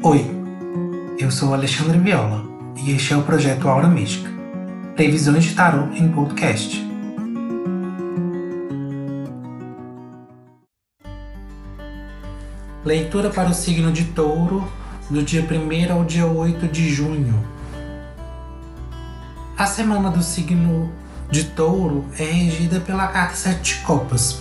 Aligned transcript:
Oi, 0.00 0.24
eu 1.18 1.28
sou 1.28 1.52
Alexandre 1.52 1.98
Viola 1.98 2.44
e 2.76 2.92
este 2.92 3.14
é 3.14 3.16
o 3.16 3.22
projeto 3.24 3.68
Aura 3.68 3.88
Mística 3.88 4.30
Previsões 4.94 5.42
de 5.42 5.54
Tarot 5.56 5.92
em 5.98 6.08
Podcast. 6.08 6.86
Leitura 12.84 13.30
para 13.30 13.48
o 13.48 13.54
signo 13.54 13.90
de 13.90 14.04
Touro 14.04 14.70
do 15.10 15.20
dia 15.20 15.42
1 15.42 15.92
ao 15.92 16.04
dia 16.04 16.26
8 16.26 16.68
de 16.68 16.88
junho. 16.90 17.34
A 19.56 19.66
semana 19.66 20.12
do 20.12 20.22
signo 20.22 20.92
de 21.28 21.42
Touro 21.42 22.04
é 22.16 22.22
regida 22.22 22.78
pela 22.78 23.08
carta 23.08 23.34
Sete 23.34 23.80
Copas, 23.80 24.40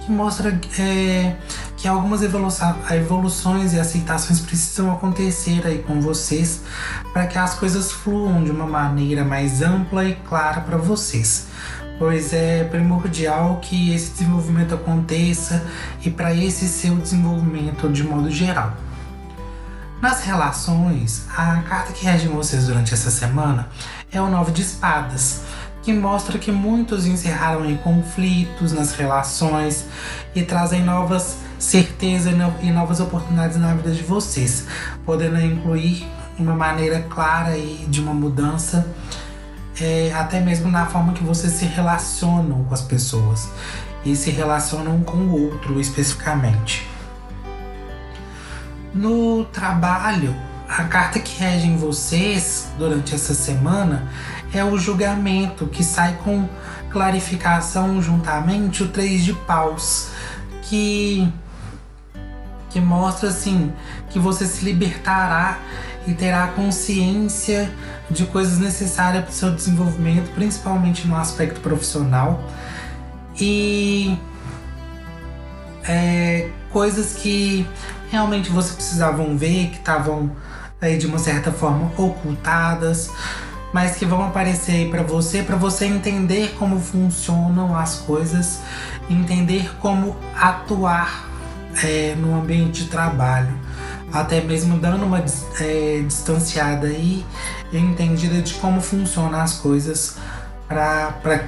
que 0.00 0.10
mostra 0.10 0.58
é, 0.78 1.36
que 1.84 1.88
algumas 1.88 2.22
evoluções 2.22 3.74
e 3.74 3.78
aceitações 3.78 4.40
precisam 4.40 4.90
acontecer 4.90 5.66
aí 5.66 5.82
com 5.82 6.00
vocês 6.00 6.62
para 7.12 7.26
que 7.26 7.36
as 7.36 7.56
coisas 7.56 7.92
fluam 7.92 8.42
de 8.42 8.50
uma 8.50 8.66
maneira 8.66 9.22
mais 9.22 9.60
ampla 9.60 10.02
e 10.02 10.14
clara 10.14 10.62
para 10.62 10.78
vocês. 10.78 11.46
Pois 11.98 12.32
é 12.32 12.64
primordial 12.64 13.58
que 13.60 13.94
esse 13.94 14.12
desenvolvimento 14.12 14.74
aconteça 14.74 15.62
e 16.02 16.10
para 16.10 16.34
esse 16.34 16.66
seu 16.68 16.96
desenvolvimento 16.96 17.86
de 17.90 18.02
modo 18.02 18.30
geral. 18.30 18.72
Nas 20.00 20.24
relações, 20.24 21.26
a 21.36 21.60
carta 21.68 21.92
que 21.92 22.06
rege 22.06 22.28
vocês 22.28 22.66
durante 22.66 22.94
essa 22.94 23.10
semana 23.10 23.68
é 24.10 24.18
o 24.22 24.30
Nove 24.30 24.52
de 24.52 24.62
Espadas, 24.62 25.42
que 25.82 25.92
mostra 25.92 26.38
que 26.38 26.50
muitos 26.50 27.04
encerraram 27.04 27.68
em 27.68 27.76
conflitos 27.76 28.72
nas 28.72 28.94
relações 28.94 29.84
e 30.34 30.42
trazem 30.42 30.82
novas 30.82 31.44
certeza 31.64 32.30
e 32.62 32.70
novas 32.70 33.00
oportunidades 33.00 33.56
na 33.56 33.74
vida 33.74 33.90
de 33.90 34.02
vocês, 34.02 34.66
podendo 35.04 35.40
incluir 35.40 36.06
uma 36.38 36.54
maneira 36.54 37.00
clara 37.08 37.56
e 37.56 37.86
de 37.88 38.00
uma 38.00 38.12
mudança, 38.12 38.86
é, 39.80 40.12
até 40.14 40.40
mesmo 40.40 40.70
na 40.70 40.86
forma 40.86 41.12
que 41.12 41.24
vocês 41.24 41.52
se 41.54 41.64
relacionam 41.64 42.64
com 42.64 42.74
as 42.74 42.82
pessoas 42.82 43.48
e 44.04 44.14
se 44.14 44.30
relacionam 44.30 45.00
com 45.00 45.16
o 45.16 45.42
outro 45.46 45.80
especificamente. 45.80 46.86
No 48.92 49.44
trabalho, 49.46 50.36
a 50.68 50.84
carta 50.84 51.18
que 51.18 51.42
rege 51.42 51.66
em 51.66 51.76
vocês 51.76 52.68
durante 52.78 53.14
essa 53.14 53.34
semana 53.34 54.08
é 54.52 54.64
o 54.64 54.78
julgamento, 54.78 55.66
que 55.66 55.82
sai 55.82 56.16
com 56.22 56.48
clarificação 56.90 58.00
juntamente 58.00 58.84
o 58.84 58.88
três 58.88 59.24
de 59.24 59.32
paus, 59.32 60.10
que 60.62 61.28
que 62.74 62.80
mostra 62.80 63.28
assim 63.28 63.72
que 64.10 64.18
você 64.18 64.44
se 64.46 64.64
libertará 64.64 65.58
e 66.08 66.12
terá 66.12 66.48
consciência 66.48 67.72
de 68.10 68.26
coisas 68.26 68.58
necessárias 68.58 69.22
para 69.22 69.30
o 69.30 69.32
seu 69.32 69.54
desenvolvimento, 69.54 70.34
principalmente 70.34 71.06
no 71.06 71.16
aspecto 71.16 71.60
profissional. 71.60 72.42
E 73.40 74.18
é, 75.84 76.50
coisas 76.72 77.14
que 77.14 77.64
realmente 78.10 78.50
você 78.50 78.74
precisavam 78.74 79.38
ver, 79.38 79.68
que 79.68 79.76
estavam 79.76 80.32
aí 80.80 80.98
de 80.98 81.06
uma 81.06 81.18
certa 81.18 81.52
forma 81.52 81.92
ocultadas, 81.96 83.08
mas 83.72 83.94
que 83.94 84.04
vão 84.04 84.20
aparecer 84.24 84.90
para 84.90 85.04
você, 85.04 85.44
para 85.44 85.54
você 85.54 85.86
entender 85.86 86.56
como 86.58 86.80
funcionam 86.80 87.76
as 87.76 88.00
coisas, 88.00 88.62
entender 89.08 89.76
como 89.78 90.16
atuar 90.34 91.33
é, 91.82 92.14
no 92.16 92.38
ambiente 92.38 92.84
de 92.84 92.90
trabalho, 92.90 93.58
até 94.12 94.40
mesmo 94.40 94.78
dando 94.78 95.04
uma 95.04 95.24
é, 95.60 96.02
distanciada 96.06 96.88
e 96.88 97.24
entendida 97.72 98.40
de 98.40 98.54
como 98.54 98.80
funcionam 98.80 99.40
as 99.40 99.54
coisas 99.54 100.16
para 100.68 101.44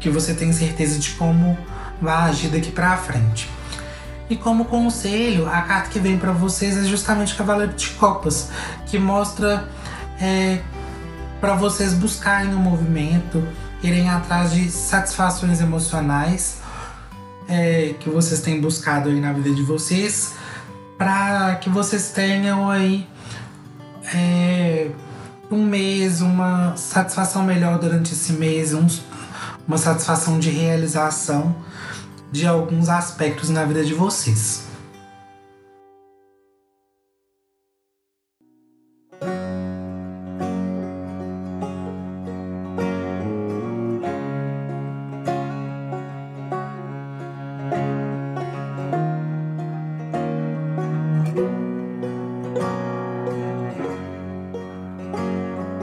que 0.00 0.08
você 0.08 0.34
tenha 0.34 0.52
certeza 0.52 0.98
de 0.98 1.10
como 1.10 1.58
vai 2.00 2.30
agir 2.30 2.48
daqui 2.48 2.70
para 2.70 2.96
frente. 2.96 3.50
E 4.30 4.36
como 4.36 4.66
conselho, 4.66 5.48
a 5.48 5.62
carta 5.62 5.88
que 5.88 5.98
vem 5.98 6.18
para 6.18 6.32
vocês 6.32 6.76
é 6.76 6.84
justamente 6.84 7.34
Cavaleiro 7.34 7.72
de 7.72 7.88
Copas, 7.90 8.50
que 8.86 8.98
mostra 8.98 9.66
é, 10.20 10.60
para 11.40 11.54
vocês 11.54 11.94
buscarem 11.94 12.52
o 12.54 12.58
um 12.58 12.60
movimento, 12.60 13.46
irem 13.82 14.08
atrás 14.10 14.52
de 14.52 14.70
satisfações 14.70 15.60
emocionais 15.60 16.58
é, 17.48 17.94
que 17.98 18.10
vocês 18.10 18.40
têm 18.40 18.60
buscado 18.60 19.08
aí 19.08 19.18
na 19.18 19.32
vida 19.32 19.50
de 19.50 19.62
vocês, 19.62 20.34
para 20.98 21.56
que 21.56 21.70
vocês 21.70 22.10
tenham 22.10 22.70
aí 22.70 23.06
é, 24.14 24.90
um 25.50 25.64
mês, 25.64 26.20
uma 26.20 26.76
satisfação 26.76 27.42
melhor 27.42 27.78
durante 27.78 28.12
esse 28.12 28.34
mês, 28.34 28.74
um, 28.74 28.86
uma 29.66 29.78
satisfação 29.78 30.38
de 30.38 30.50
realização 30.50 31.56
de 32.30 32.46
alguns 32.46 32.88
aspectos 32.88 33.48
na 33.48 33.64
vida 33.64 33.84
de 33.84 33.94
vocês. 33.94 34.64